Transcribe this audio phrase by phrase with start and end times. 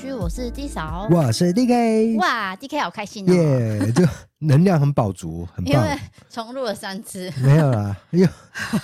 [0.00, 4.02] 须，我是 D 嫂，我是 DK，哇，DK 好开心哦，耶就
[4.38, 5.74] 能量很饱足，很棒。
[5.74, 5.98] 因为
[6.30, 8.28] 重录了三次，没有啦，因为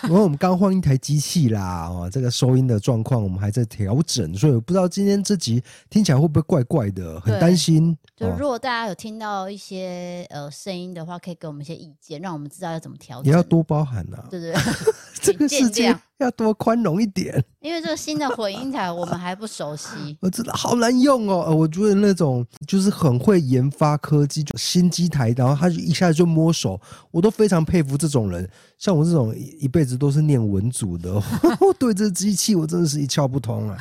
[0.04, 7.96] 因为我们刚换一台机器啦，哦，这个收音的状况我们还在调整，所以我不知道今天这集听起来会不会怪怪的，很担心。
[8.14, 13.24] 就如果大家有听到一些呃声音的话，可以给我们一些意见，让我们知道要怎么调整。
[13.24, 14.52] 也要多包涵呐，对不对，
[15.26, 17.44] 这个世界要多宽容一点。
[17.60, 21.54] 因为这个新的混音台我们还不熟悉， 我知道好难用哦。
[21.54, 26.80] 我觉得那种就是很会研发科技，就新机台，然后他就一下子就摸手，
[27.10, 28.48] 我都非常佩服这种人。
[28.78, 31.20] 像我这种一辈子都是念文组的，
[31.78, 33.78] 对这机器我真的是一窍不通啊。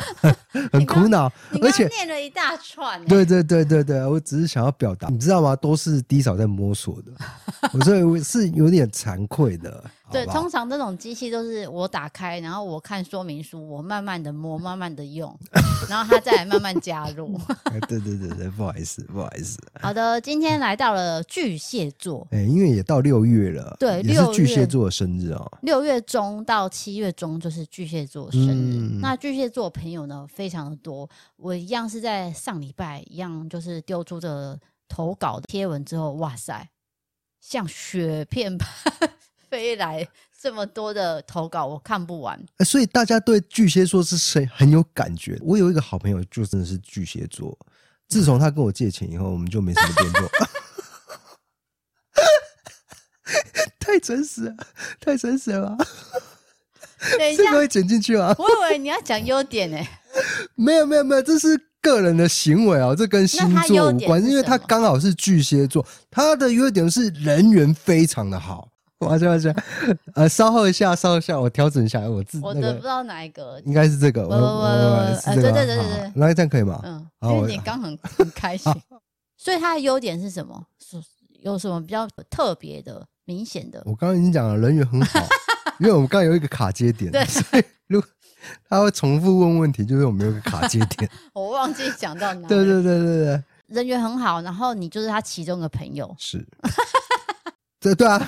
[0.72, 1.30] 很苦恼，
[1.60, 3.04] 而且念了一大串。
[3.04, 5.54] 对对对对对，我只是想要表达，你知道吗？
[5.54, 9.84] 都是低嫂在摸索的，所以我是有点惭愧的。
[10.10, 15.34] 对，通常这种机器都是我打开，然后我看说明书，我慢慢的摸，慢慢的用，
[15.88, 17.38] 然后他再来慢慢加入。
[17.88, 19.58] 对对对对，不好意思，不好意思。
[19.80, 25.58] 好的，今天来到了巨蟹座，哎，因为也到六月了，对，也是巨蟹座的生日哦。
[25.62, 31.08] 六月中到七月中就是巨蟹座生日，嗯、那巨蟹座朋友呢非常的多。
[31.36, 34.58] 我一样是在上礼拜一样，就是丢出这
[34.88, 36.68] 投稿的贴文之后，哇塞，
[37.40, 38.68] 像雪片般。
[39.50, 40.06] 飞来
[40.40, 42.40] 这么多的投稿，我看不完。
[42.64, 45.36] 所以大家对巨蟹座是谁很有感觉？
[45.42, 47.58] 我有一个好朋友，就真的是巨蟹座。
[48.08, 50.30] 自从他跟我借钱以后，我们就没什么联络。
[53.78, 54.56] 太真实了，
[55.00, 55.76] 太真实了。
[57.18, 58.34] 等一 下，这个会剪进去吗？
[58.38, 59.78] 我以为你要讲优点呢。
[60.54, 64.22] 没有，没有，没有，这是个人的行为啊，这跟星座无关。
[64.24, 68.69] 因为他刚好是巨蟹座，他的优点是人缘非常的好。
[69.00, 69.52] 我去我去，
[70.14, 72.44] 呃，稍后一下，稍后一下，我调整一下我自己。
[72.44, 74.28] 我的不知道哪一个，应该是这个。
[74.28, 76.80] 我我我，呃，对对对对对，那这样可以吗？
[76.84, 78.70] 嗯，因为你刚很 很开心，
[79.38, 80.66] 所以它的优点是什么？
[80.78, 81.00] 是
[81.40, 83.82] 有什么比较特别的、明显的？
[83.86, 85.26] 我刚刚已经讲了，人缘很好，
[85.80, 88.08] 因为我们刚刚有一个卡接点，所以如果
[88.68, 91.10] 他会重复问问题，就是我们有个卡接点。
[91.32, 92.46] 我忘记讲到哪。
[92.46, 96.14] 对对对对对，人缘很好，然后你就是他其中的朋友。
[96.18, 96.46] 是，
[97.80, 98.20] 这对啊。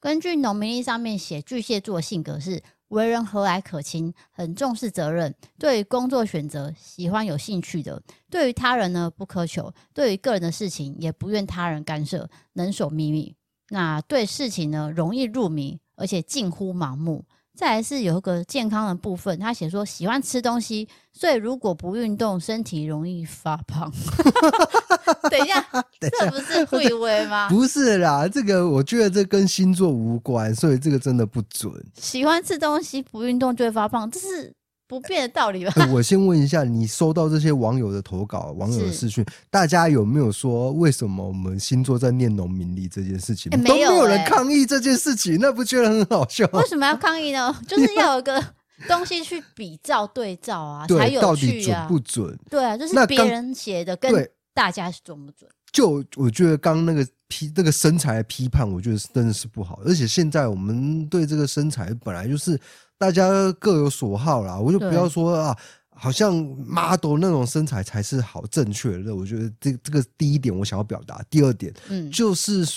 [0.00, 13.36] 根据农民历上面写，巨蟹座性格是为人和蔼可亲，很重视责任，对于工作选择喜欢有兴趣的，对于他人呢不苛求，对于个人的事情也不愿他人干涉，能守秘密。
[13.68, 17.26] 那对事情呢容易入迷，而且近乎盲目。
[17.60, 23.92] 再来是有一个健康的部分，他写说喜欢吃东西，所以如果不运动，身体容易发胖。
[25.30, 25.60] 等一下，
[26.00, 27.50] 等一下，这不是会微吗？
[27.50, 31.70] 不是啦，这个我觉得这跟星座无关，所以这个真的不准。
[32.00, 34.54] 喜欢吃东西不运动就会发胖，这是。
[34.90, 35.72] 不变的道理吧？
[35.94, 45.38] 我先问一下，你收到这些网友的投稿、 网友的私讯，大家有没有说为什么我们星座在念农民历这件事情、都没有人抗议这件事情？
[45.40, 46.44] 那不觉得很好笑？
[46.54, 47.56] 为什么要抗议呢？
[47.68, 48.44] 就是要有一个
[48.88, 51.22] 东西去比照对照啊，才有趣啊。
[51.22, 52.38] 到底准不准？
[52.50, 55.48] 对啊，就是别人写的跟大家准不准？
[55.70, 59.80] 就我觉得刚那个批那个身材的批判，我觉得真的是不好。
[59.84, 62.58] 而且现在我们对这个身材本来就是。
[63.00, 65.56] 大家各有所好啦，我就不要说啊，
[65.88, 69.16] 好像 model 那种身材才是好正确的。
[69.16, 72.68] 我觉得这这个第一点我想要表达，第二点，嗯，就是。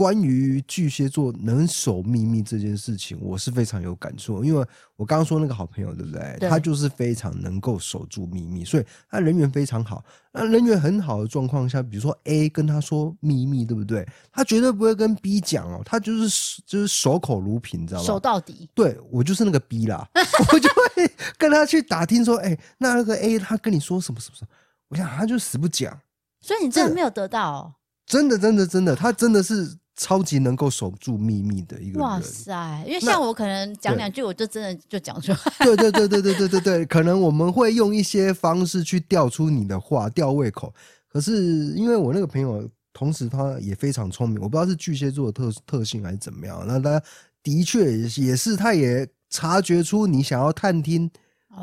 [0.00, 4.66] 关于巨蟹座能守秘密这件事情，我是非常有感触，因为
[4.96, 6.38] 我刚刚说那个好朋友，对不对？
[6.40, 10.02] 对他就是非常能够守住秘密，所以他人缘非常好。
[10.32, 14.08] 那人缘很好的状况下，比如说 A 跟他说秘密，对不对？
[14.32, 18.06] 他绝对不会跟 B 讲哦，他就是就是守口如瓶，你知道吗？
[18.06, 18.70] 守到底。
[18.72, 20.08] 对，我就是那个 B 啦，
[20.50, 24.48] 我就会跟他去打听说，哎，那那个 A 他跟你说什么什么什么？
[24.88, 25.94] 我想他就死不讲。
[26.40, 27.74] 所以你真的没有得到哦？
[28.06, 29.76] 真的真的真的，他真的是。
[30.00, 32.82] 超级能够守住秘密的一个人，哇塞！
[32.86, 35.38] 因为像我可能讲两句，我就真的就讲出来。
[35.60, 40.72] 对对对对对对对对，可能我们会用一些方式去调出你的话，吊胃口。
[41.06, 41.44] 可是
[41.74, 46.64] 因为我那个朋友，同时他也非常聪明，我不知道是巨蟹座的特特性还是怎么样。
[46.66, 47.02] 那他
[47.42, 51.10] 的确也是，他也察觉出你想要探听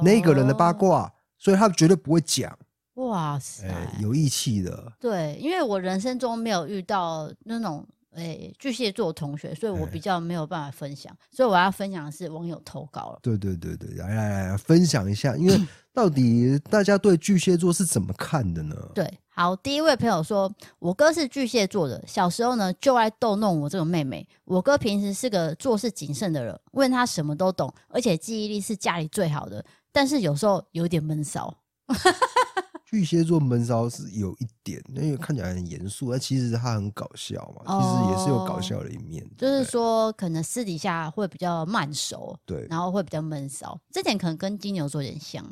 [0.04, 2.56] 那个人的八卦，哦、所以他绝对不会讲。
[2.94, 3.66] 哇塞，
[4.00, 4.94] 有义气的。
[5.00, 7.84] 对，因为我人生中没有遇到那种。
[8.18, 13.20] 诶、欸，巨蟹座同学，所以我比较没有办法分享，欸、所以我要分享的是网友投稿了。
[13.22, 15.58] 对对对对，来来来，分享一下，因为
[15.94, 18.76] 到底大家对巨蟹座是怎么看的呢？
[18.96, 24.28] 对，好，第一位朋友说，我哥是巨蟹座的，小时候呢就爱逗弄我这个妹妹。
[24.46, 29.64] 我哥平时是个做事谨慎的人，问他什么都懂，而且记忆力是家里最好的。
[29.92, 31.56] 但是有时候有点闷骚。
[32.90, 39.30] 巨蟹座闷骚是有一点，因为看起来很严肃，但其实他很搞笑嘛，哦、其实也是有搞笑的一面。
[39.38, 45.46] 就是说，可能私底下会比较慢熟，对，然后会比较闷骚，这点可能跟金牛座有点像。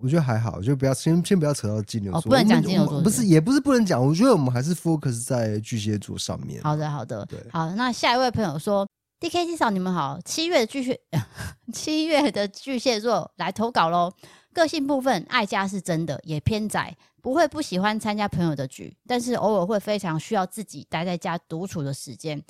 [0.00, 4.00] 我觉得还好，就不要先先不要扯到金牛座，哦、不能讲金牛座，不是也不是不能讲。
[4.00, 6.62] 我觉得我们还是 focus 在巨蟹座上面。
[6.62, 7.68] 好的，好的，对，好。
[7.72, 8.86] 那下一位朋友说
[9.18, 11.00] ，DKT 嫂你们好，七月的巨蟹，
[11.74, 14.12] 七月的巨蟹座来投稿喽。
[14.56, 22.42] 个性部分，爱家是真的，也偏宅，不会不喜欢参加朋友的局，但是偶尔会非常需要自己待在家独处的时间。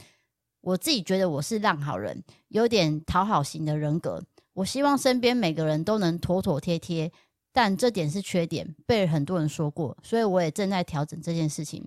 [0.61, 4.23] 我自己觉得我是浪好人，有点讨好型的人格。
[4.53, 7.11] 我希望身边每个人都能妥妥帖帖，
[7.53, 11.85] 但这点是缺点，被很多人说过，所以我也正在调整这件事情。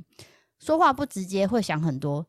[0.59, 2.27] 说话不直接，会想很多，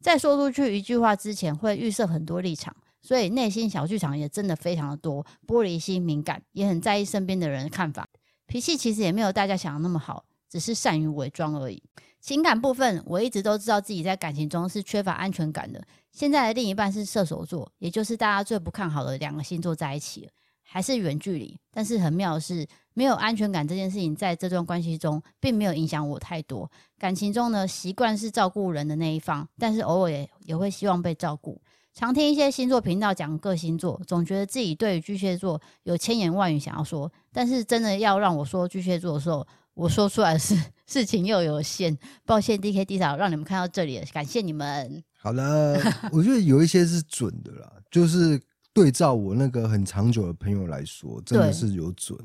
[0.00, 5.22] 在说出去一句话之前，会预设很多立场，所以内心小剧场也真的非常的多。
[5.46, 8.08] 玻璃心、敏感，也很在意身边的人看法。
[8.46, 11.82] 脾气其实也没有大家想的那么好，只是善于伪装而已。
[12.20, 15.84] 情感部分，我一直都知道自己在感情中是缺乏安全感的。
[16.12, 20.30] 现在的另一半是射手座，也就是大家最不看好的两个星座在一起了，
[20.62, 21.58] 还是远距离。
[21.70, 26.70] 但是很妙的是，没有安全感这件事情在这段关系中并没有影响我太多。
[26.98, 31.60] 感情中呢，习惯是照顾人的那一方，但是偶尔也也会希望被照顾。
[31.94, 40.54] 常听一些星座频道讲各星座，总觉得自己对于巨蟹座有千言万语想要说，但是真的要让我说巨蟹座的时候，我说出来的是。
[40.86, 41.96] 事情又有限，
[42.26, 45.02] 抱歉，DKT 嫂让你们看到这里了，感谢你们。
[45.16, 45.80] 好了，
[46.12, 48.38] 我觉得有一些是准的啦，就是
[48.74, 52.18] 对照我那个很长久的朋友来说，真的是有准。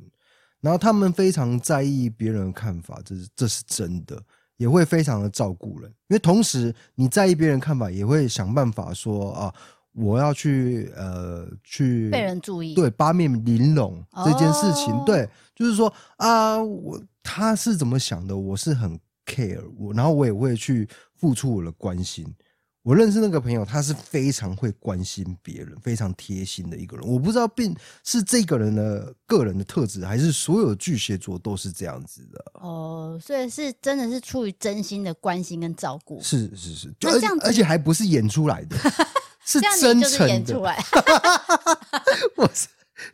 [0.60, 4.22] 然后他们非常在意别人的看法，这是这是真的，
[4.60, 5.90] 也会非常的照顾人。
[6.10, 9.52] 因为同时你在意别人看法，也会想办法说啊，
[9.94, 17.02] 我要去呃去被人注意，对八面玲珑这件事情，哦、对，就是说啊我。
[17.32, 18.36] 他是怎么想的？
[18.36, 22.26] 我是很 care 我，然后我也会去付出我的关心。
[22.82, 27.06] 我认识那个朋友，他是非常会关心别人、非常贴心的一个人。
[27.06, 32.44] 我不知道，并是这个人的个人的特质，还是所有巨蟹座都是这样子的。
[32.54, 36.22] 哦，所以是真的是出于真心的关心跟照顾。
[36.22, 38.78] 是是是，就而且而且还不是演出来的，
[39.46, 40.30] 是真诚的。
[40.30, 40.82] 演出来
[42.38, 42.68] 我是。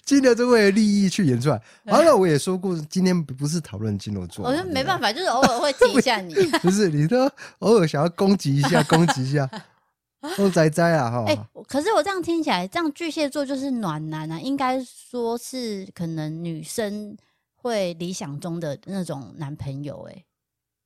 [0.04, 7.30] 金牛座为了利益去演出来，好了，我也说过，今天不是讨论金牛座，我说没办法，就是偶尔会提一下你， 不是你都
[7.60, 9.50] 偶尔想要攻击一下， 攻击一下，
[10.38, 11.24] 都仔仔啊哈。
[11.28, 11.38] 哎，
[11.68, 17.16] 可是我这样听起来，这样巨蟹座就是暖男啊，应该说是可能女生
[17.56, 20.24] 会理想中的那种男朋友，哎，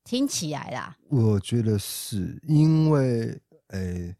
[0.03, 4.15] 听起来啦，我觉得是因为，哎，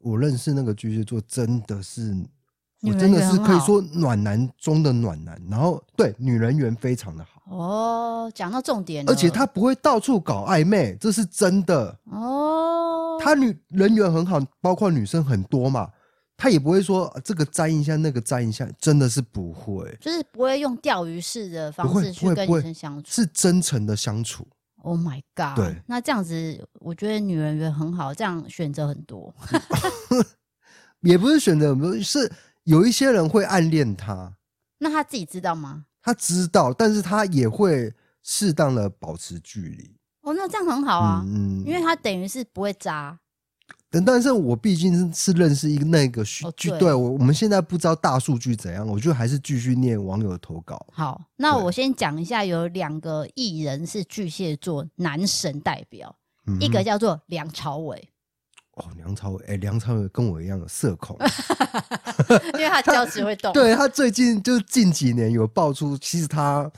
[0.00, 2.14] 我认识那个巨蟹座真的是。
[2.82, 8.32] 我真的是可以说暖男中的暖男，然后对女人缘非常的好哦。
[8.34, 13.18] 讲到重点，而且他不会到处搞暧昧，这是真的哦。
[13.20, 15.90] 他女人缘很好，包括女生很多嘛，
[16.38, 24.46] 他也不会说这个沾一下，那个沾一下，真的是不会，就是不会用钓鱼式的方式去跟女生相处，是真诚的相处。
[24.82, 25.56] Oh my god！
[25.56, 29.34] 对，那这样子，我觉得女人缘很好，这样选择很多，
[31.02, 32.32] 也不是选择很多，是。
[32.64, 34.36] 有一些人会暗恋他，
[34.78, 35.86] 那他自己知道吗？
[36.02, 39.96] 他知道，但是他也会适当的保持距离。
[40.22, 43.18] 哦，那这样很好啊，嗯，因为他等于是不会渣。
[43.92, 50.86] 但但是我毕竟是认识一个那个数据，对我我们现在不知道大数据怎样，我就还是继续念网友的投稿。
[50.92, 56.14] 好，那我先讲一下，有两个艺人是巨蟹座男神代表，
[56.60, 58.08] 一个叫做梁朝伟。
[58.74, 61.16] 哦，梁朝伟，哎，梁朝伟跟我一样有社恐，
[62.54, 63.52] 因为他脚趾会动。
[63.54, 66.70] 对，他最近就近几年有爆出，其实他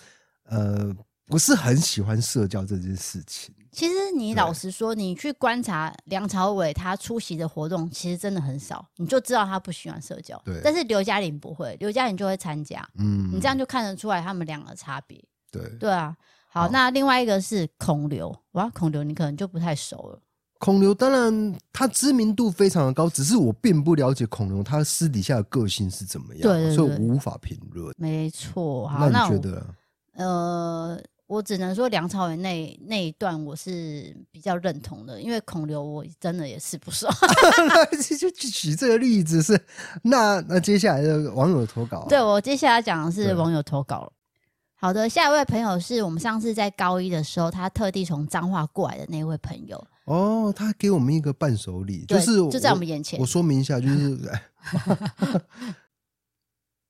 [0.45, 0.95] 呃
[1.27, 3.55] 不是很喜欢社交这件事情。
[3.71, 10.41] 其实你老实说，你去观察梁朝伟他出席的活动，其实真的很少，你就知道他不喜欢社交。
[10.45, 12.87] 对，但是刘嘉玲不会，刘嘉玲就会参加。
[12.99, 15.23] 嗯，你这样就看得出来他们两个差别。
[15.51, 16.15] 对，对啊。
[16.49, 20.21] 好，好，那另外一个是孔刘，哇，孔刘你可能就不太熟了。
[20.63, 27.93] 孔刘当然他知名度非常的高，只是我并不了解孔刘他私底下的个性是怎么样，对对对，所以我无法评论。
[27.99, 29.67] 没错，好，那你觉得？
[30.15, 37.13] 呃，我只能说梁朝伟那那一段我是比较认同的，因为孔刘我真的也是不爽。
[38.17, 39.61] 就举这个例子是，
[40.03, 44.13] 那那接下来的网友投稿，对，我接下来讲的是网友投稿了。
[44.77, 49.85] 好的，下一位朋友是我们上次在高一的时候，他特地从彰化过来的那位朋友。
[50.05, 53.19] 哦，他给我们一个伴手礼，就是就在我们眼前。
[53.21, 54.19] 我说明一下，就是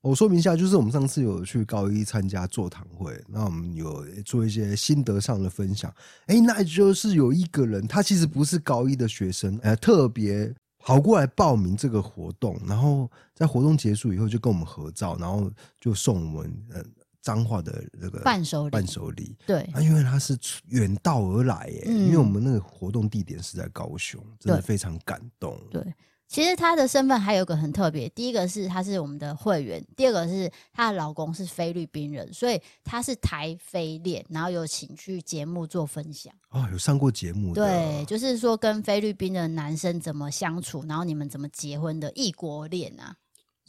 [0.01, 5.93] 我说明一下，就是我们上次有去高一参加座谈会，那我们有做一些心得上的分享。
[6.25, 16.83] 哎，那就是有一个人，他其实不是高一的学生，呃，特别跑过来报名这个活动，然后在活动结束以后就跟我们合照，然后就送我们呃
[17.23, 18.69] 彰化的那个伴手礼。
[18.69, 20.37] 伴手礼，对，啊，因为他是
[20.67, 25.59] 远道而来，耶，嗯，因为我们那个活动地点是在高雄，真的非常感动。
[25.71, 25.81] 对。
[25.81, 25.93] 对
[26.25, 36.33] 其实他的身份还有个很特别，第一个是他是我们的会员，第二个是她的老公是菲律宾人，所以他是台菲恋，然后有请去节目做分享。
[36.49, 37.53] 哦，有上过节目。
[37.53, 43.15] 对，就是说跟菲律宾的男生怎么相处，然后你们怎么结婚的异国恋啊，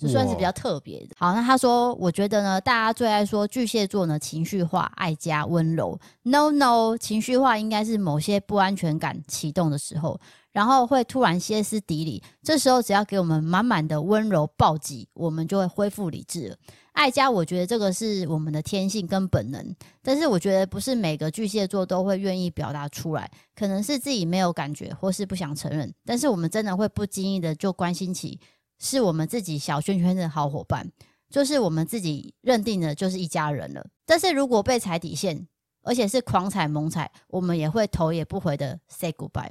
[0.04, 1.14] 就算是比较特别的。
[1.18, 5.98] 好，那他说，我觉得呢，大家最爱说巨蟹座呢情绪化、爱家、温柔。
[6.22, 10.20] No No，情绪化应该是某些不安全感启动的时候。
[10.52, 16.56] 然后会突然歇斯底里，这时候只要给我们满满的温柔暴击，我们就会恢复理智了。
[16.92, 25.92] 爱家，我觉得这个是我们的天性跟本能，但是我觉得不是每个巨蟹座都会愿意表达出来，可能是自己没有感觉，或是不想承认。
[26.04, 28.38] 但是我们真的会不经意的就关心起，
[28.84, 30.86] 是我们自己小圈圈的好伙伴，
[31.30, 33.84] 就是我们自己认定的就是一家人了。
[34.04, 35.48] 但是如果被踩底线，
[35.82, 39.50] 而且是狂踩猛踩，我们也会头也不回的 say goodbye。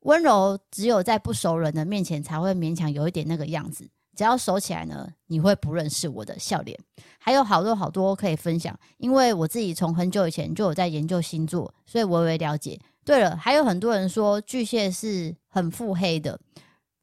[0.00, 6.78] 温柔只有在不熟人的面前才会勉强有一点那个样子，只要熟起来呢，你会不认识我的笑脸。
[7.18, 12.78] 还有好多好多可以分享，因为我自己从很久以前就有在研究星座，所以微微了解。
[13.02, 16.38] 对了，还有很多人说巨蟹是很腹黑的，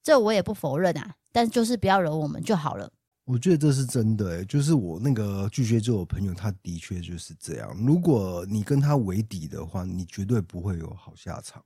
[0.04, 2.92] 这我也不否认啊，但就是不要惹我们就好了。
[3.26, 7.78] 我觉得这是真的、欸，就是我那个巨蟹座的朋友，他的确就是这样。
[7.86, 11.64] 如果你跟他为敌的话，你绝对不会有好下场，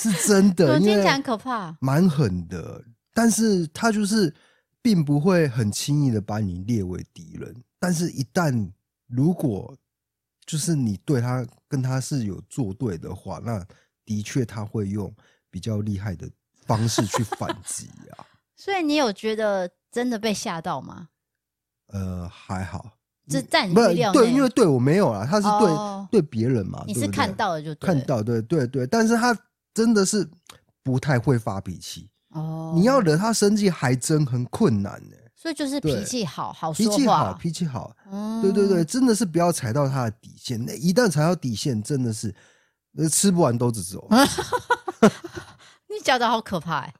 [0.00, 0.78] 是真的。
[0.80, 2.82] 听起来很可怕，蛮狠的。
[3.12, 4.34] 但是他就是
[4.80, 7.54] 并不会很轻易的把你列为敌人。
[7.78, 8.70] 但是，一旦
[9.08, 9.76] 如果
[10.46, 13.62] 就是你对他跟他是有作对的话，那
[14.06, 15.14] 的确他会用
[15.50, 16.26] 比较厉害的
[16.64, 18.24] 方式去反击啊。
[18.58, 19.70] 所以你有觉得？
[19.90, 21.08] 真的被吓到吗？
[21.86, 22.90] 呃，还好，
[23.26, 24.20] 这在你预料内。
[24.20, 26.84] 对，因为对我没有啦，他是对、哦、对别人嘛。
[26.86, 29.34] 你是看到了就对看到，对对对，但是他
[29.72, 30.28] 真的是
[30.82, 32.74] 不太会发脾气哦。
[32.76, 35.16] 你要惹他生气还真很困难呢。
[35.34, 37.96] 所以就是脾气好好脾气好，脾气好。
[38.12, 40.62] 嗯，对对对，真的是不要踩到他的底线。
[40.62, 42.34] 那一旦踩到底线，真的是
[43.10, 44.06] 吃不完兜着走。
[45.88, 46.94] 你讲的好可怕哎。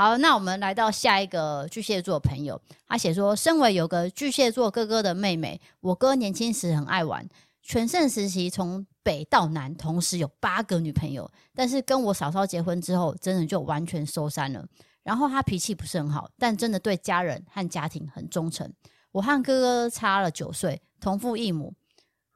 [0.00, 7.28] 好，那我们来到下一个巨蟹座朋友，他写说：身为有个巨蟹座哥哥的妹妹，我哥年轻时很爱玩，
[7.62, 14.64] 全盛时期从北到南同时有八个女朋友，但是跟我嫂嫂结婚之后，真的就完全收山了。
[15.02, 18.72] 然后他脾气不是很好，但真的对家人和家庭很忠诚。
[19.12, 21.74] 我和哥哥差了九岁，同父异母，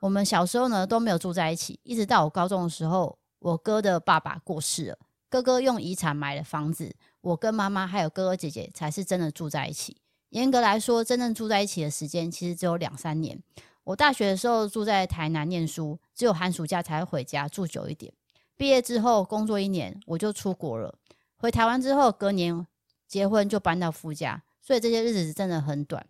[0.00, 4.98] 我们小时候呢都没有住在一起，一直到我高中的时候，我哥的爸爸过世了，
[5.30, 6.94] 哥哥用遗产买了房子。
[7.24, 9.96] 我跟妈妈还有哥哥姐姐才是真的住在一起。
[10.28, 13.42] 严格来说，真正住在一起的时间其实只有两三年。
[13.82, 18.12] 我大学的时候住在台南念书，只有寒暑假才会回家住久一点。
[18.56, 20.94] 毕业之后工作一年，我就出国了。
[21.36, 22.66] 回台湾之后，隔年
[23.06, 26.06] 结婚就搬到夫家，所以这些日子真的很短。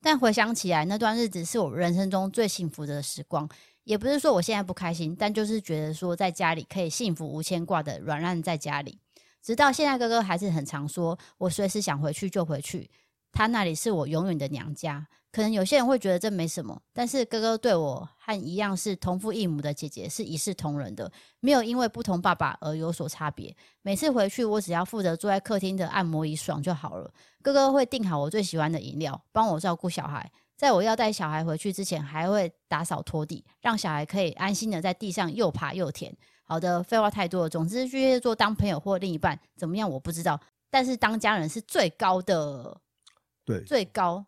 [0.00, 3.46] 但回想起来，那段日子是我人生中最幸福的时光。
[3.84, 8.98] 也不是说我现在不开心，但就是觉得说在家里可以幸福无牵挂的软烂在家里。
[9.42, 12.90] 直到现在，哥哥还是很常说，我随时想回去就回去，
[13.32, 15.06] 他那里是我永远的娘家。
[15.32, 23.54] 可能有些人会觉得这没什么，但是哥哥对我和一样是同父异母的姐姐是一视同仁的，没有因为不同爸爸而有所差别。
[23.82, 27.12] 每次回去，我只要负责坐在客厅的按摩椅爽就好了。
[27.42, 36.16] 哥哥会订好我最喜欢的饮料，帮我照顾小孩，在我要带小孩回去之前，还会打扫拖地，让小孩可以安心的在地上又爬又舔。
[36.48, 37.48] 好的，废话太多了。
[37.48, 40.40] 总之，巨蟹座当朋友或另一半怎么样，我不知道。
[40.70, 42.80] 但是当家人是最高的，
[43.44, 44.24] 对，最高，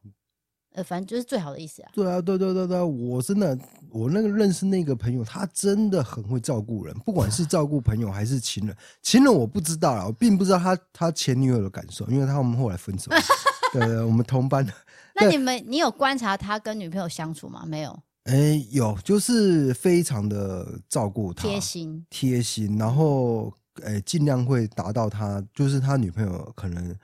[0.72, 1.90] 呃，反正就是最好的意思啊。
[1.92, 3.56] 对啊，对对对对，我真的，
[3.90, 8.76] 我那个认识那个朋友，他真的很会照顾人，不管是照顾朋友还是情人。
[9.00, 13.10] 情人我不知道啦，我并不知道他他前女友的感受，因为他们后来分手。
[13.72, 14.72] 对，对，对，我们同班的。
[15.14, 17.64] 那你们，你有观察他跟女朋友相处吗？
[17.66, 17.98] 没有。
[18.28, 23.50] 哎、欸，有，就是非常的照顾他，贴心，贴心，然后
[23.82, 26.94] 哎，尽、欸、量会达到他，就是他女朋友可能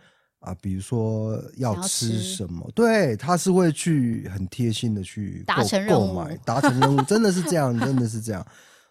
[0.40, 8.47] 啊，比如说要吃什么，对，他是会去很贴心的去达成任务，购买，达成任务，真的是这样， 真的是这样。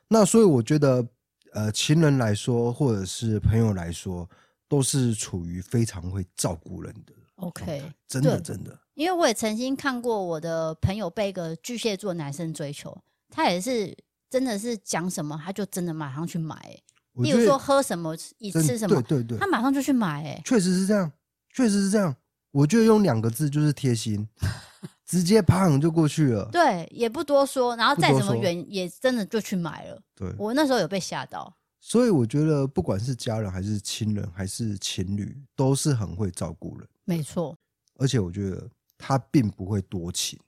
[0.07, 1.07] 那所以我觉得，
[1.53, 4.27] 呃，情人来说，或者是朋友来说，
[4.67, 7.13] 都是处于非常会照顾人的。
[7.35, 8.75] OK，真的真的。
[8.95, 12.95] 因为我也曾经看过我的朋友被一个巨蟹座男生追求，
[13.29, 13.95] 他也是
[14.29, 16.83] 真的是讲什么他就真的马上去买、欸，
[17.13, 21.11] 例如说喝什么一吃什么，对对对，他马上就去买、欸，哎，确实是这样，
[21.53, 22.15] 确实是这样。
[22.51, 24.27] 我觉得用两个字就是贴心，
[25.07, 29.99] 直接啪就过去了，对，也不多说，然后再怎么远也真的就去买了。
[30.13, 37.57] 对，我那时候有被吓到，所以我觉得不管是家人还是亲人还是情侣，都是很会照顾人，没错。
[37.97, 38.69] 而且我觉得。
[39.05, 40.39] 他并不会多情，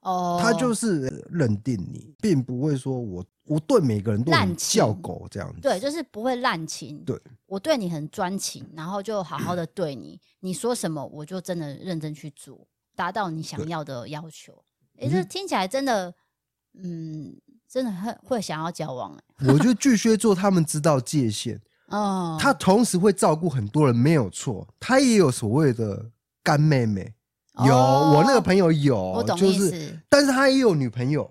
[0.00, 7.04] 哦，他就是认定你，并不会说我我对每个人都很叫狗这样子，对，就是不会滥情。
[7.04, 14.64] 对，我对你很专情，然后就好好的 对你，你说什么我就真的认真去做，达到你想要的要求。
[14.98, 16.12] 哎，这听起来真的，
[16.72, 19.16] 嗯，真的很会想要交往。
[19.46, 21.60] 我觉得巨蟹座他们知道界限，
[21.90, 26.10] 哦，他同时会照顾很多人，没有错，他也有所谓的
[26.42, 27.14] 干妹妹。
[27.64, 31.30] 有，哦、我那个朋友有，就是，但是他也有女朋友，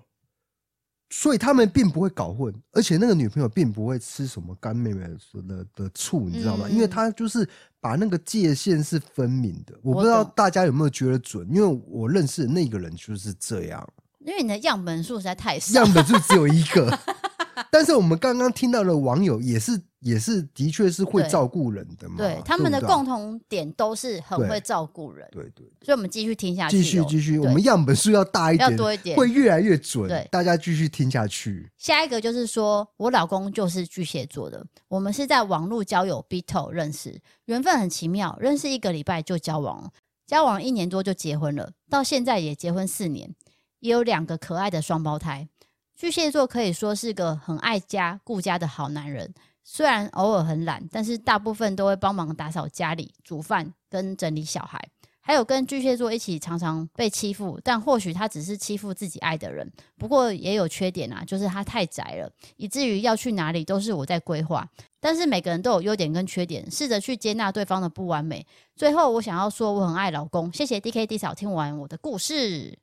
[1.10, 5.06] 所以他们并不会搞混，而且那个女朋友并不会吃什么干妹妹
[5.46, 6.66] 的的醋，你知道吗？
[6.68, 7.46] 嗯、因为他就是
[7.80, 9.74] 把那个界限是分明的。
[9.82, 13.86] 我不知道大家有没有觉得准，因为我认识的那个人就是这样。
[14.20, 16.98] 因为你的样本数实在太少，样本数只有一个。
[17.70, 31.66] 但是我们刚刚听到的网友也是也是的确是会照顾人的嘛，对，他们的共同点都是很会照顾人，对对，所以我们继续听下去，继续继续，我们样本数要大一点，要多一点，会越来越准，对，大家继续听下去。
[31.78, 39.90] 下一个就是说我老公就是巨蟹座的，我们是在网络交友 BeeTalk 认识，缘分很奇妙，认识一个礼拜就交往了，
[40.26, 43.34] 交往一年多就结婚了，到现在也结婚四年，
[43.80, 45.48] 也有两个可爱的双胞胎。
[45.96, 49.32] 巨蟹座可以说是个很爱家顾家的好男人，
[49.64, 54.88] 虽然偶尔很懒，但是大部分都会帮忙打扫家里、煮饭跟整理小孩。
[55.26, 59.66] 还有跟巨蟹座一起常常被欺负，但或许他只是欺负自己爱的人。
[59.96, 64.68] 不过也有缺点啊，就是他太宅了，以至于要去哪里都是我在规划。
[65.00, 68.46] 但是每个人都有优点跟缺点，试着去接纳对方的不完美。
[68.76, 70.52] 最后我想要说，我很爱老公。
[70.52, 72.78] 谢谢 DKD 嫂听完我的故事。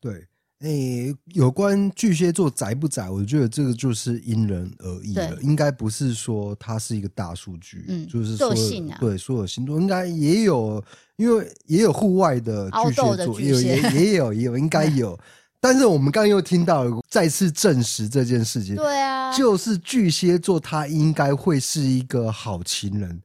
[0.00, 0.26] 对。
[0.60, 8.52] 诶、欸，有关巨蟹座宅不宅，我觉得这个就是因人而异了，应该不是说它是一个大数据，嗯，就是说
[8.98, 10.82] 对所有星座应该也有，
[11.16, 15.16] 因为也有户外的巨蟹座，也有也也有也有应该有，
[15.60, 23.22] 但是我们刚刚又听到再次证实这件事情，对啊，就是巨蟹座他应该会是一个好情人。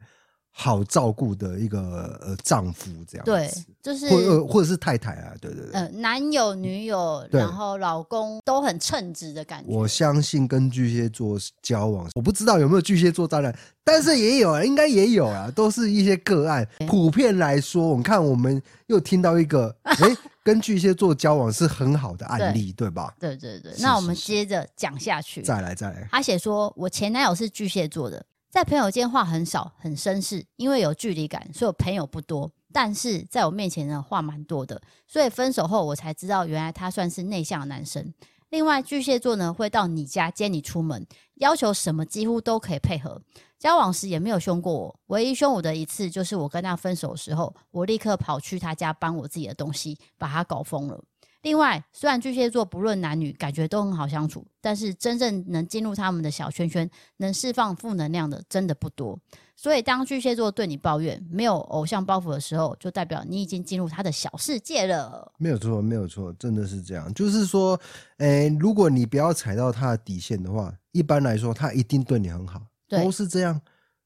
[0.55, 9.73] 好照顾的一个呃丈夫这样子，对，就是或者或者是太太啊，对对对，呃，男友女友，然后老公都很称职的感觉。
[9.73, 16.65] 我相信跟巨蟹座交往，我不知道有没有巨蟹座渣男，但是也有啊， 应该也有啊，都是一些个案。
[16.87, 19.97] 普遍来说，我看我们又听到一个，哎，
[20.45, 23.11] 跟巨蟹座交往是很好的案例，对吧？
[23.19, 26.07] 对对对，那我们接着讲下去，再来再来。
[26.11, 28.23] 他写说，我前男友是巨蟹座的。
[28.53, 32.51] 在朋友间话很少，很绅士，因为有距离感，所以我朋友不多。
[32.71, 38.13] 但是在我面前呢，话蛮多的，所以分手后我才知道，原来他算是内向的男生。
[38.51, 41.03] 另外，巨蟹座呢会到你家接你出门，
[41.37, 43.19] 要求什么几乎都可以配合。
[43.57, 51.03] 交往时也没有凶过我，唯一凶我的一次就是我跟他分手的时候，我立刻跑去他家搬我自己的东西，把他搞疯了。
[51.43, 59.19] 另外，虽然巨蟹座不论男女，感觉都很好相处，但是真正能进入他们的小圈圈，能释放负能量的真的不多。
[59.55, 65.31] 所以，当巨蟹座对你抱怨没有偶像包袱的时候，就代表你已经进入他的小世界了。
[65.37, 67.13] 没有错，没有错，真的是这样。
[67.13, 67.79] 就是说，
[68.19, 73.59] 诶，如果你不要踩到他的底线的话，一般来说，他一定对你很好，对都是这样。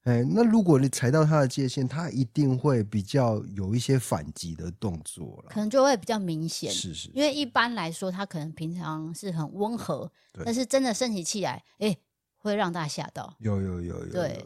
[0.07, 6.71] 哎，那如果你踩到他的界限，他一定会比较有一些反击的动作了，可能就会比较明显。
[6.71, 10.09] 是是，因为一般来说，他可能平常是很温和，
[10.45, 11.93] 但是真的生起气来，哎，
[12.37, 13.35] 会让大家吓到。
[13.39, 14.45] 有有有有，对，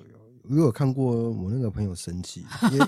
[0.50, 2.44] 我有看过我那个朋友生气，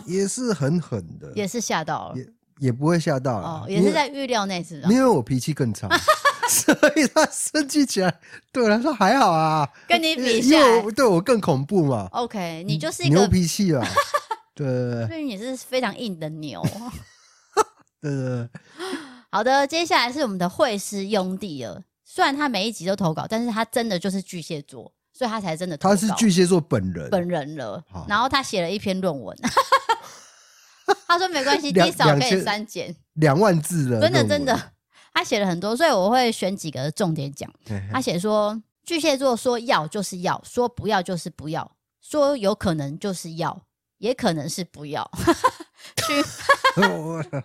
[0.08, 4.90] 也 也是很狠的，也是吓到了，也也不会吓到了，也是在预料内，是吧？
[4.90, 5.88] 因为我脾气更差。
[6.50, 8.20] 所以他生气起来，
[8.52, 9.68] 对我来说还好啊。
[9.88, 12.08] 跟你比下来，因为对我更恐怖嘛。
[12.12, 13.86] OK，你就是一个牛脾气啊。
[14.56, 16.62] 对，所以你是非常硬的牛。
[18.02, 18.50] 对对对。
[19.32, 21.82] 好的，接下来是我们的会师兄弟了。
[22.06, 25.96] 虽然他每一集都投稿，但是他真的就是巨蟹座，所以他才真的投稿。
[25.96, 27.84] 他是巨蟹座本人，本人了。
[28.08, 29.36] 然后他写了一篇论文。
[31.08, 34.73] 他说没关系，至少可以删减两万字了，真的真的。
[35.14, 37.52] 他写了很多，所以我会选几个重点讲。
[37.92, 41.72] 他写说，巨蟹座说要就是要，说不要就是不要，
[42.02, 43.62] 说有可能就是要，
[44.00, 45.10] 也可能是不要。
[46.08, 46.24] 询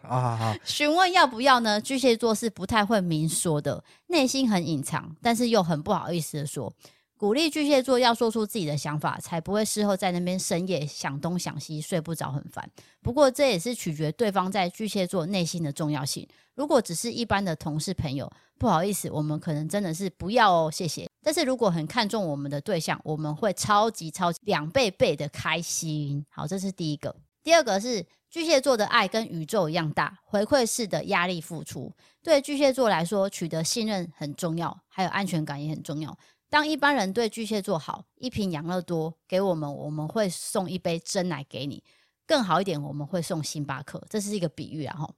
[0.02, 1.80] 啊 询问要不要呢？
[1.80, 6.72] 巨蟹座是不太会明说的，内心很隐藏，但是又很不好意思的说。
[7.18, 12.70] 鼓励巨蟹座要说出自己的想法，才不会事后在那边深夜想东想西，睡不着，很烦。
[13.02, 16.26] 不过这也是取决对方在巨蟹座内心的重要性。
[16.54, 21.08] 如果只是一般的同事朋友，不好意思，我们可能真的是不要哦，谢谢。
[21.20, 26.24] 但是如果很看重我们的对象，我们会超级超级两倍倍的开心。
[26.30, 27.14] 好，这是第一个。
[27.42, 31.92] 第二个是巨蟹座的爱跟宇宙一样大，回馈式的压力付出。
[32.22, 36.16] 对巨蟹座来说，取得信任很重要，还有安全感也很重要。
[36.50, 41.84] 当一般人对巨蟹座好，一瓶养乐多给我们，我们会送一杯珍奶给你。
[42.26, 45.08] 更好一点，我们会送星巴克，这是一个比喻啊齁。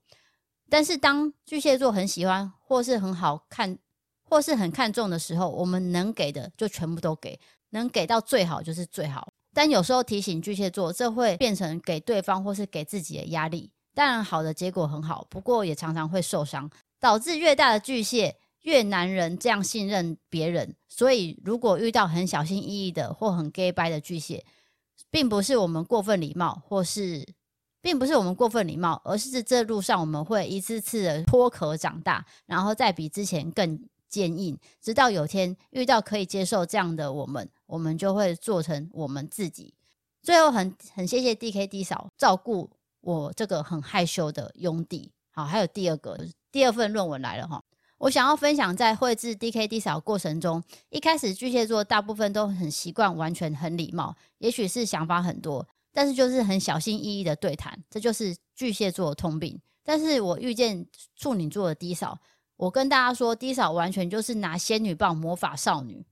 [0.68, 3.76] 但是当巨蟹座很喜欢或是很好看
[4.22, 7.38] 或是很看重的时候，我们能给的就全部都给，
[7.70, 9.32] 能给到最好就是最好。
[9.52, 13.70] 但有时候提醒巨蟹座，这会变成给对方或是给自己的压力。
[13.94, 18.36] 当然好的结果很好，不过也常常会受伤，导致越大的巨蟹。
[18.62, 24.44] 越男人这样信任别人，所以如果遇到很小心翼翼的或很 gay by 的巨蟹，
[25.10, 27.26] 并不是我们过分礼貌，或是
[27.80, 39.72] 并不是我们过分礼貌，而是这路上我们会一次次的脱壳长大，然后再比之前更坚硬，直到有天遇到可以接受这样的我们，我们就会做成我们自己。
[40.22, 42.68] 最后很很谢谢 DKD 嫂照顾
[43.00, 45.10] 我这个很害羞的兄弟。
[45.30, 47.64] 好，还有第二个第二份论文来了哈。
[48.00, 59.60] 我想要分享，在绘制 DKD 嫂过程中，一开始巨蟹座大部分都很习惯，完全很礼貌，也许是想法很多，但是就是很小心翼翼的对谈，这就是巨蟹座的通病。
[59.84, 62.18] 但是我遇见处女座的 D 嫂，
[62.56, 66.02] 我跟大家说，D 嫂完全就是拿仙女棒魔法少女。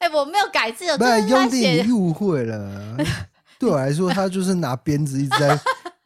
[0.00, 0.84] 哎、欸，我没有改字，
[1.28, 2.96] 兄弟，你误会了。
[3.56, 5.56] 对我来说，他就是拿鞭子一直在。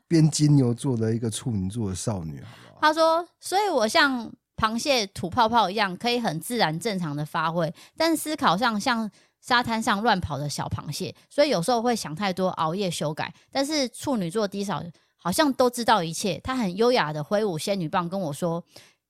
[0.07, 2.79] 编金牛座的一个处女座的少女，好不好？
[2.81, 13.33] 他说：“所以我像螃蟹吐泡泡一样，可以很自然正常的发挥，但思考上像沙滩上乱跑的小螃蟹，所以有时候会想太多，熬夜修改。
[13.51, 14.83] 但是处女座低嫂
[15.17, 18.63] 好像都知道一切，她很优雅的挥舞仙女棒跟我说：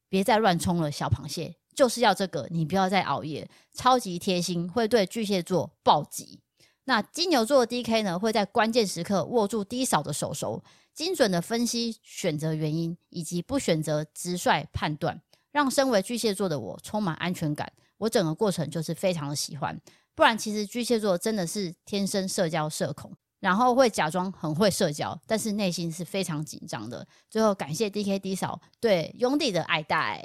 [0.08, 3.48] 别再乱冲了，小螃蟹就是要这个，你不要再熬夜。
[3.72, 6.38] 超级贴心，会对巨蟹座暴击。
[6.84, 10.62] 那金牛座的 DK 呢，会在关键时刻握住低嫂的手手。”
[10.94, 17.70] 精准的分析选择原因，以及不选择直率判断，让身为巨蟹座的我充满安全感。
[17.98, 19.78] 我整个过程就是非常的喜欢。
[20.14, 27.04] 不然，其实巨蟹座真的是天生社交社恐，然后会假装很会社交，但是内心是非常紧张的。
[27.28, 30.24] 最后，感谢 DKD 嫂对雍弟的爱戴。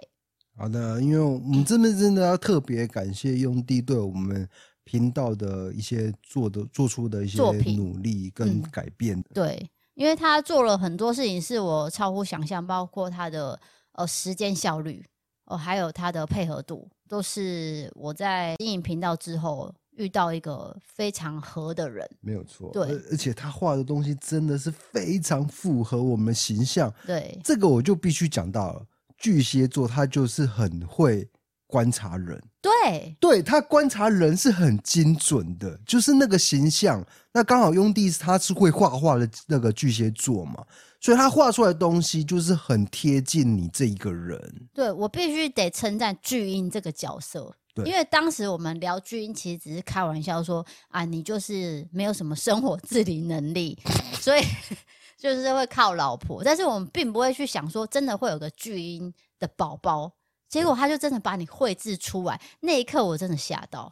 [0.55, 4.47] 好的，因为我们这边真的要特别感谢雍弟对我们
[4.83, 7.41] 频道的一些做的做出的一些
[7.75, 9.17] 努力跟改变。
[9.17, 9.69] 嗯、对。
[9.99, 13.59] 因为他做了很多事情，是我超乎想象，包括他的
[13.91, 15.05] 呃时间效率，
[15.47, 22.09] 哦，还有他的配合度，都是我在经营频道之后遇到一个非常合的人。
[22.21, 26.89] 没有错，对，而且他画的东西真的是非常符合我们形象。
[27.05, 28.85] 对，这个我就必须讲到了，
[29.17, 31.27] 巨蟹座他就是很会
[31.69, 32.41] 观察人。
[32.59, 37.05] 对，对，他观察人是很精准的，就是那个形象。
[37.31, 40.65] 那刚好雍弟他是会画画的那个巨蟹座嘛，
[40.99, 44.67] 所以他画出来的东西就是很贴近你这一个人。
[44.73, 47.55] 对，我必须得称赞巨婴这个角色，
[47.85, 53.77] 因为当时我们聊巨婴其实只是开玩笑说啊，你就是没有什么生活自理能力，
[54.19, 54.41] 所以
[55.17, 56.43] 就是会靠老婆。
[56.43, 60.11] 但是我们并不会去想说真的会有个巨婴的宝宝。
[60.49, 63.91] 结果他就真的把你绘制出来，那一刻我真的吓到。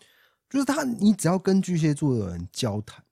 [0.49, 3.03] 就是他，你只要跟巨蟹座的人交谈，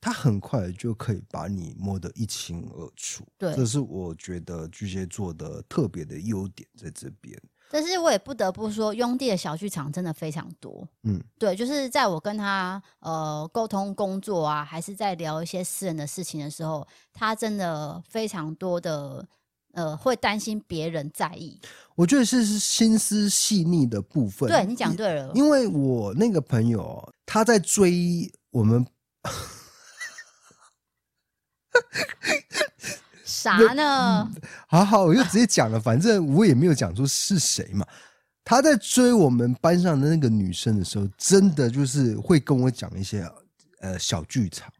[0.00, 3.24] 他很快就可以把你摸得一清二楚。
[3.38, 7.40] 对，这是我觉得巨蟹座的特别的优点在这边。
[7.70, 10.86] 但是我也不得不说，雍弟的小剧场真的非常多。
[11.04, 19.26] 嗯，对，就是在我跟他呃沟通工作啊，还是在聊一些私人的事情的时候，他真的非常多的。
[19.72, 21.58] 呃，会担心别人在意，
[21.94, 24.48] 我觉得是是心思细腻的部分。
[24.48, 28.84] 对，你讲对了，因为我那个朋友他在追我们，
[33.24, 34.28] 啥呢？
[34.34, 37.86] 嗯，好好，我就直接讲了，反正我也没有讲出是谁嘛。
[38.42, 43.24] 他在追我们班上的那个女生的时候，真的就是会跟我讲一些
[43.80, 44.72] 呃小剧场。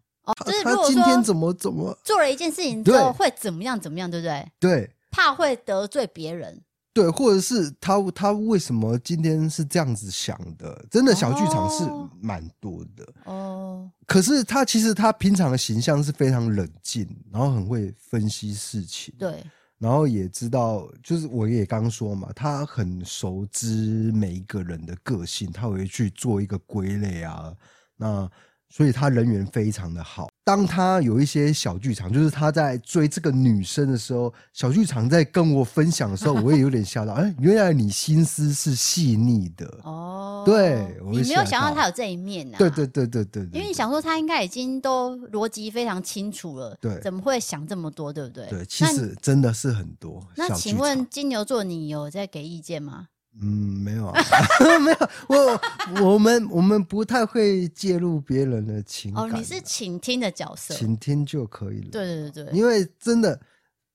[0.45, 4.53] 就是他今天怎么怎么做了一件事情之后会怎么样怎么样，对不对？
[4.59, 6.63] 对，怕会得罪别人。
[6.93, 10.85] 对，或者是他他为什么今天是这样子想的？
[10.91, 11.85] 真的小剧场是
[12.21, 13.89] 蛮多的哦。
[14.07, 19.15] 可是他其实他平常的形象是非常冷静，然后很会分析事情。
[19.17, 19.41] 对，
[19.79, 27.55] 然后也知道，就是我也刚说嘛，他很熟知每一个人的个性，他会去做一个归类啊。
[27.97, 28.29] 那
[28.71, 30.29] 所以他人缘非常的好。
[30.45, 37.13] 当他有一些小剧场，就是他在追这个女生的时候，小剧场在跟我分享的时候， 我也有点吓到。
[37.13, 40.43] 哎，原来你心思是细腻的哦。
[40.47, 42.59] 对，你没有想到他有这一面呢、啊。
[42.59, 48.47] 对对对对对，对，因为你想说他应该已经都逻辑非常清楚了，对，怎么会想这么多，对不对？
[48.49, 50.27] 对，其实真的是很多。
[50.37, 53.09] 那请问金牛座，你有在给意见吗？
[53.41, 54.23] 嗯，没有啊，
[54.85, 54.97] 没有。
[55.29, 59.25] 我我们我们不太会介入别人的情感。
[59.25, 61.91] 哦，你是倾听的角色，倾听就可以了。
[61.93, 63.41] 对对对对，因为真的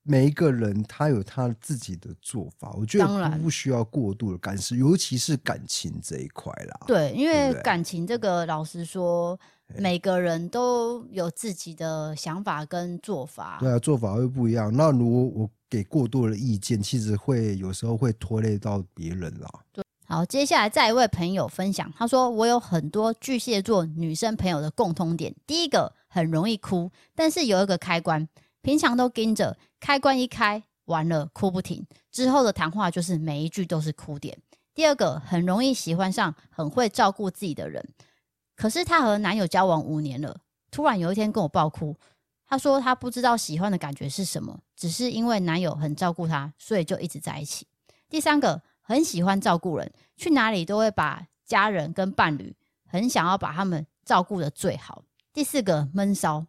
[0.03, 6.79] 每一个人他有他自己的做法，我觉得不需要过度的干涉，尤其是感情这一块啦。
[6.87, 9.37] 对，因为感情这个，老实说，
[9.77, 13.57] 每个人都有自己的想法跟做法。
[13.59, 14.71] 对啊，做法会不一样。
[14.75, 15.49] 那如果我。
[15.67, 19.49] 给过多的意见，其实会有时候会拖累到别人啦。
[19.73, 28.25] 对，好，接下来再一位朋友分享，他说：“我有很多巨蟹座女生朋友的共通点，第一个很容易哭，但是有一个开关，
[28.61, 34.37] 平常都盯着，开关一开，完了哭不停，之后的谈话就是每一句都是哭点。
[34.73, 37.83] 第二个很容易喜欢上很会照顾自己的人，
[38.55, 40.37] 可是她和男友交往五年了，
[40.71, 41.95] 突然有一天跟我爆哭。”
[42.47, 47.67] 她说：“她不知道喜欢的感觉是什么，只是因为男友很照顾她，所以就一直在一起。”
[48.07, 55.03] 第三个，很喜欢照顾人，去哪里都会把家人跟伴侣很想要把他们照顾得最好。
[55.33, 56.45] 第四个，闷骚。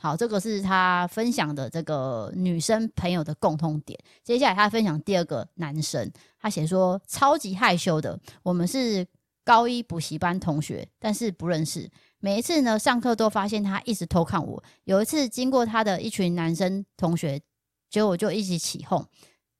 [0.00, 3.98] 好，这个是她分享的这个女生朋友的共通点。
[4.24, 6.10] 接下来她分享第二个男生，
[6.40, 9.06] 他写说超级害羞的，我们是
[9.50, 11.90] 高一补习班同学，但是不认识。
[12.20, 14.62] 每一次呢，上课都发现他一直偷看我。
[14.84, 17.40] 有一次经过他的一群男生同学，
[17.88, 19.04] 结果我就一起起哄，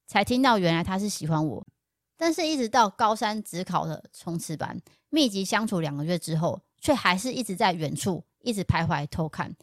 [0.07, 1.67] 才听到原来他是喜欢我。
[2.17, 9.57] 但是，一直到高三只考的冲刺班，密集相处两个月之后，却还是一直在远处一直徘徊偷看。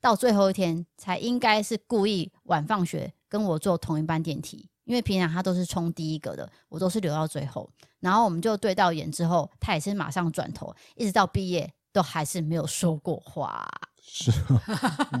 [0.00, 7.70] 到最后一天，才应该是故意晚放学跟我坐同一班电梯，因为平常他都是冲第一个的，我都是留到最后。
[8.00, 11.72] 然后我们就对到眼之后，他也是马上转头，一直到毕业。
[11.92, 13.68] 都还是没有说过话，
[14.00, 14.30] 是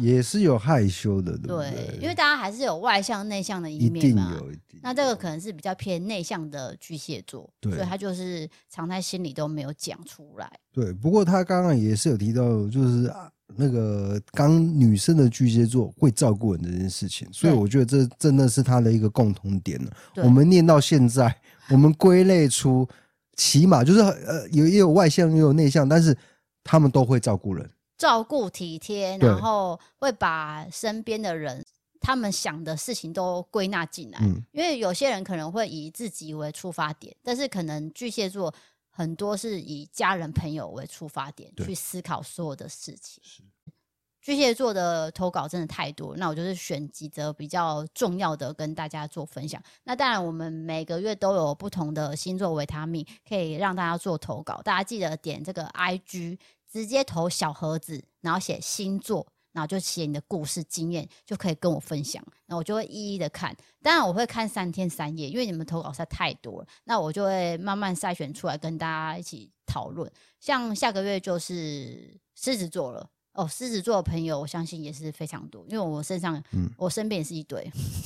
[0.00, 1.70] 也是有害羞的，对不对？
[1.72, 4.22] 对，因为大家还是有外向内向的一面嘛。
[4.22, 4.80] 一定有，一定。
[4.80, 10.48] 那这个可能是比较偏内向的巨蟹座，对，所以他就是藏在心里都没有讲出来。
[10.70, 13.12] 对，不过他刚刚也是有提到，就是
[13.56, 19.90] 那个刚女生的巨蟹座会照顾人这件事情，所以我觉得这真的是他的一个共同点了。
[20.16, 21.34] 我们念到现在，
[21.70, 22.88] 我们归类出
[23.36, 26.16] 起码就是呃，有也有外向，也有内向，但是。
[26.62, 31.64] 他们都会照顾人，照顾体贴，然后会把身边的人
[31.98, 34.18] 他们想的事情都归纳进来。
[34.20, 38.54] 嗯，因为有些人可能会以自己为出发点，但是可能巨蟹座
[39.00, 43.24] 很多是以家人朋友为出发点去思考所有的事情。
[43.24, 43.42] 是。
[44.20, 49.60] 巨蟹座的投稿真的太多，那我就是选几则比较重要的跟大家做分享。
[49.84, 56.38] 那当然，我们每个月都有不同的星座维他命可以让大家做投稿，大家记得点这个 IG，
[56.70, 63.56] 直接投小盒子，然后写星座，然后就写你的故事经验，就可以跟我分享，那我就会一一的看。
[63.82, 70.10] 当然，我会看三天三夜，因为你们投稿实在太多了，那我就会慢慢筛选出来跟大家一起讨论。
[70.38, 73.08] 像下个月就是狮子座了。
[73.32, 77.64] 哦，狮子座的朋友，我相信也是非常多，因为我身上，嗯，我身边也是一堆。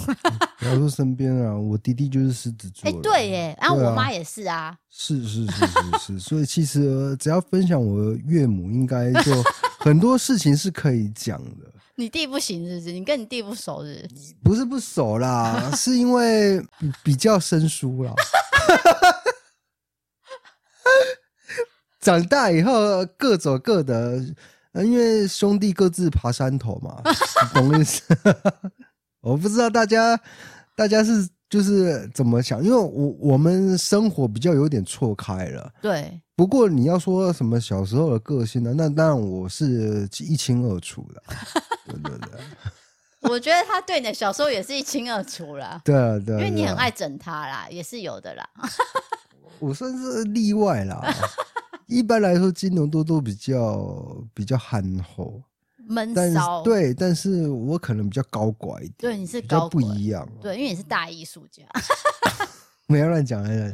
[0.60, 2.86] 不要说身边啊，我弟弟就是狮子座。
[2.86, 4.78] 哎、欸，对耶，然后我妈也是啊。
[4.90, 9.32] 是是是是是，所以其实只要分享我的岳母，应该就
[9.84, 11.72] 很多事情是可以讲的。
[11.96, 12.92] 你弟不行是不是？
[12.92, 14.34] 你跟你弟不熟是不是？
[14.42, 18.12] 不是不熟啦， 是因为比，比较生疏啦。
[22.00, 24.20] 长大以后各走各的。
[24.82, 27.00] 因为兄弟各自爬山头嘛，
[27.54, 28.02] 懂意思？
[29.22, 30.20] 我不知道大家
[30.74, 35.72] 大家是就是怎么想，因为我我们生活比较有点错开了。
[35.80, 36.20] 对。
[36.36, 38.74] 不过你要说什么小时候的个性呢？
[38.76, 41.22] 那当然我是一清二楚的。
[41.86, 42.40] 对对对。
[43.30, 45.80] 我觉得他对你的小时候也是一清二楚啦。
[45.86, 46.36] 对啊对。
[46.36, 48.48] 因为你很爱整他啦，也是有的啦。
[49.60, 51.00] 我算是例外啦。
[51.86, 55.40] 一般来说，金牛座都比较比较憨厚，
[55.86, 56.62] 闷但骚。
[56.62, 58.94] 对，但是我可能比较高寡一点。
[58.98, 60.28] 对，你是高不一样。
[60.42, 61.62] 对，因为你是大艺术家。
[62.86, 63.72] 没有乱讲的。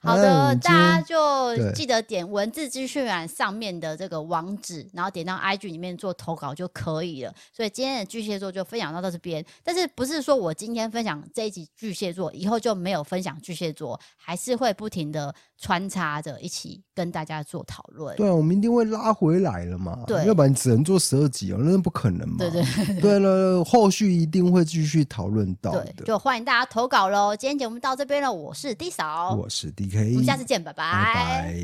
[0.00, 7.34] 好的，大家就记得点文字资讯栏上面的这个网址，然后点到 IG 里面做投稿就可以了。
[7.52, 18.16] 所以今天的巨蟹座就分享到到这边，但是不是说我今天分享这一集巨蟹座，以后就没有分享巨蟹座，还是会不停的穿插着一起跟大家做讨论。
[18.16, 20.04] 对啊，我们一定会拉回来了嘛。
[20.06, 22.36] 对，要不然只能做十二集哦，那不可能嘛。
[22.38, 25.92] 对对对，对了，后续一定会继续讨论到的。
[25.96, 27.34] 对，就欢迎大家投稿喽。
[27.34, 30.84] 今天节目到这边了，我是 D 嫂，我是 DK，我们下次见，拜拜。
[30.92, 31.54] 拜拜。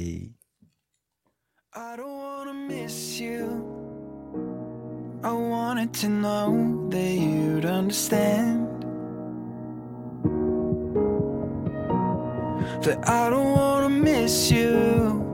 [1.76, 3.46] I don't wanna miss you.
[5.22, 8.68] I wanted to know that you'd understand.
[12.82, 15.33] That I don't wanna miss you.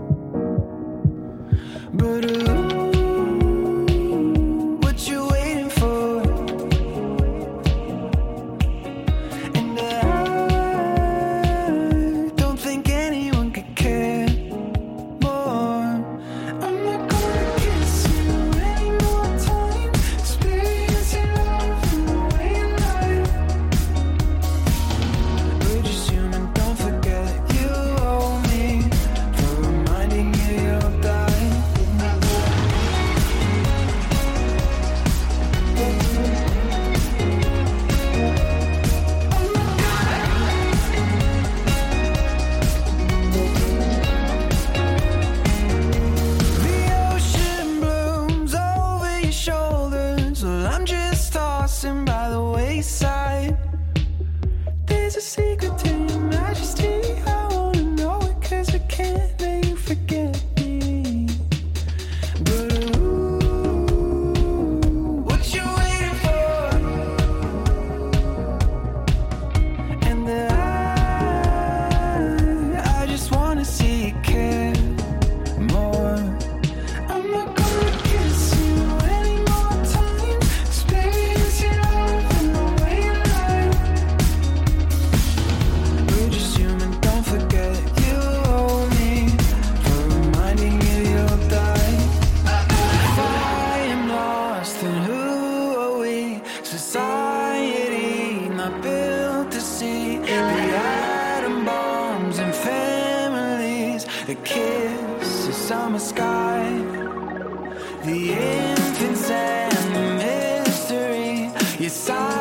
[111.91, 112.40] decide